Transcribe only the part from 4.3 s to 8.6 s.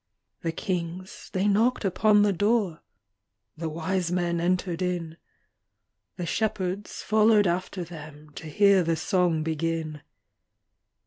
entered in, The shepherds followed after them To